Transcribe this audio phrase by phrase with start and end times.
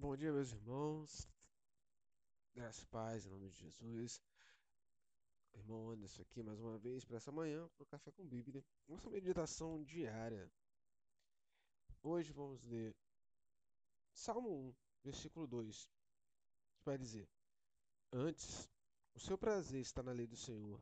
[0.00, 1.28] Bom dia, meus irmãos.
[2.54, 4.22] Graças paz, em nome de Jesus.
[5.52, 8.64] Irmão Anderson aqui mais uma vez para essa manhã, para o Café com Bíblia.
[8.86, 10.48] Nossa meditação diária.
[12.00, 12.94] Hoje vamos ler
[14.12, 15.90] Salmo 1, versículo 2.
[16.78, 17.28] Que vai dizer:
[18.12, 18.70] Antes,
[19.14, 20.80] o seu prazer está na lei do Senhor,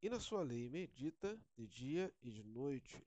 [0.00, 3.06] e na sua lei medita de dia e de noite.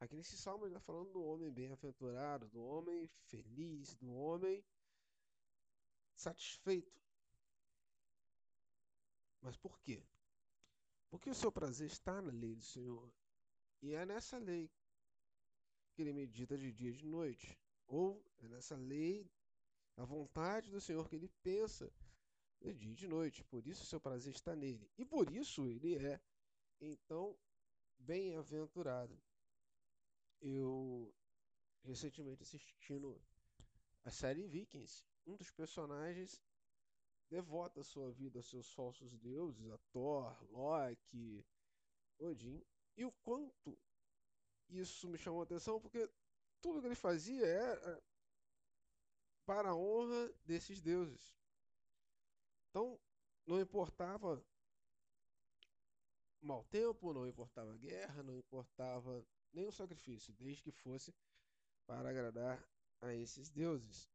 [0.00, 4.64] Aqui nesse salmo ele está falando do homem bem-aventurado, do homem feliz, do homem
[6.14, 7.02] satisfeito.
[9.40, 10.06] Mas por quê?
[11.10, 13.12] Porque o seu prazer está na lei do Senhor.
[13.82, 14.70] E é nessa lei
[15.92, 17.58] que ele medita de dia e de noite.
[17.88, 19.28] Ou é nessa lei,
[19.96, 21.92] a vontade do Senhor que ele pensa
[22.60, 23.42] de dia e de noite.
[23.44, 24.88] Por isso o seu prazer está nele.
[24.96, 26.20] E por isso ele é,
[26.80, 27.36] então,
[27.98, 29.20] bem-aventurado
[30.40, 31.12] eu
[31.82, 33.20] recentemente assistindo
[34.04, 36.42] a série Vikings, um dos personagens
[37.28, 41.44] devota sua vida aos seus falsos deuses, a Thor, Loki,
[42.18, 42.64] Odin,
[42.96, 43.78] e o quanto
[44.68, 46.10] isso me chamou a atenção, porque
[46.60, 48.02] tudo que ele fazia era
[49.44, 51.34] para a honra desses deuses.
[52.70, 53.00] Então,
[53.46, 54.44] não importava
[56.40, 61.14] mau tempo, não importava guerra, não importava nenhum sacrifício, desde que fosse
[61.86, 62.62] para agradar
[63.00, 64.10] a esses deuses.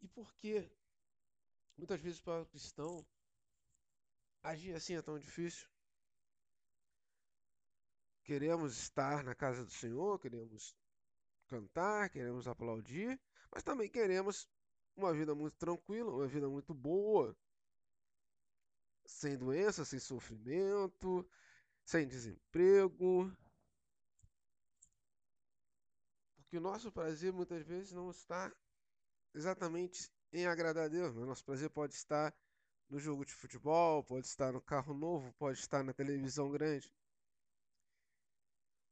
[0.00, 0.70] E por que
[1.76, 3.04] muitas vezes para o cristão
[4.42, 5.68] agir assim é tão difícil?
[8.24, 10.76] Queremos estar na casa do Senhor, queremos
[11.46, 13.20] cantar, queremos aplaudir,
[13.52, 14.48] mas também queremos
[14.96, 17.36] uma vida muito tranquila, uma vida muito boa,
[19.06, 21.28] sem doença, sem sofrimento,
[21.84, 23.32] sem desemprego,
[26.48, 28.52] que o nosso prazer muitas vezes não está
[29.34, 31.14] exatamente em agradar a Deus.
[31.14, 32.34] Nosso prazer pode estar
[32.88, 36.92] no jogo de futebol, pode estar no carro novo, pode estar na televisão grande.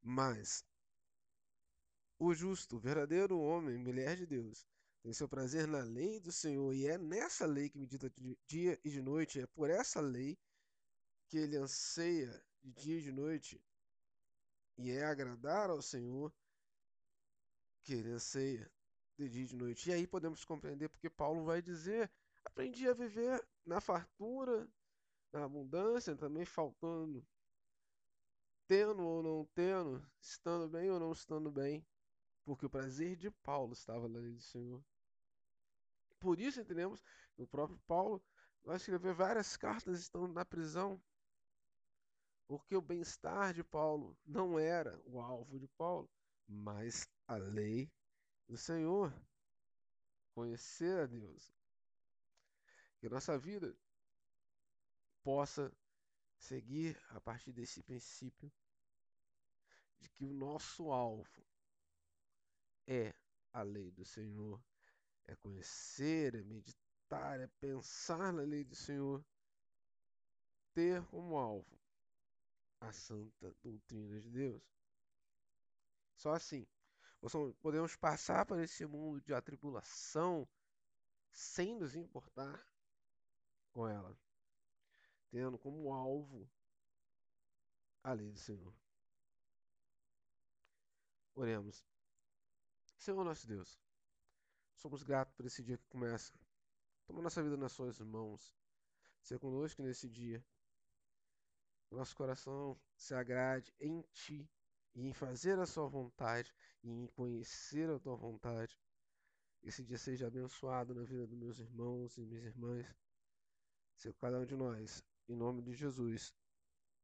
[0.02, 0.64] Mas
[2.18, 4.66] o justo, o verdadeiro homem, mulher de Deus,
[5.04, 8.80] tem seu prazer na lei do Senhor, e é nessa lei que medita de dia
[8.82, 10.38] e de noite, é por essa lei
[11.28, 13.62] que ele anseia de dia e de noite,
[14.78, 16.32] e é agradar ao Senhor
[17.82, 18.72] querer ceia
[19.18, 19.90] de dia e de noite.
[19.90, 22.10] E aí podemos compreender porque Paulo vai dizer:
[22.42, 24.66] aprendi a viver na fartura,
[25.30, 27.22] na abundância, também faltando,
[28.66, 31.86] tendo ou não tendo, estando bem ou não estando bem,
[32.44, 34.84] porque o prazer de Paulo estava na lei do Senhor.
[36.18, 37.02] Por isso entendemos
[37.34, 38.22] que o próprio Paulo
[38.62, 41.02] vai escrever várias cartas estando na prisão,
[42.46, 46.10] porque o bem-estar de Paulo não era o alvo de Paulo,
[46.46, 47.90] mas a lei
[48.46, 49.12] do Senhor,
[50.34, 51.52] conhecer a Deus.
[52.98, 53.76] Que a nossa vida
[55.22, 55.72] possa
[56.38, 58.52] seguir a partir desse princípio
[60.00, 61.26] de que o nosso alvo
[62.86, 63.14] é
[63.52, 64.62] a lei do Senhor,
[65.26, 69.24] é conhecer, é meditar, é pensar na lei do Senhor,
[70.74, 71.80] ter como alvo
[72.80, 74.62] a santa doutrina de Deus.
[76.16, 76.66] Só assim
[77.60, 80.46] podemos passar por esse mundo de atribulação
[81.32, 82.62] sem nos importar
[83.72, 84.16] com ela,
[85.30, 86.48] tendo como alvo
[88.02, 88.74] a lei do Senhor.
[91.34, 91.84] Oremos.
[93.04, 93.78] Senhor nosso Deus,
[94.76, 96.32] somos gratos por esse dia que começa.
[97.06, 98.56] Toma nossa vida nas suas mãos.
[99.20, 100.42] Seja conosco nesse dia.
[101.90, 104.48] Nosso coração se agrade em Ti
[104.94, 106.50] e em fazer a sua vontade
[106.82, 108.80] e em conhecer a tua vontade.
[109.62, 112.86] Esse dia seja abençoado na vida dos meus irmãos e minhas irmãs,
[113.96, 115.04] seu cada um de nós.
[115.28, 116.34] Em nome de Jesus.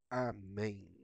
[0.09, 1.00] Amém.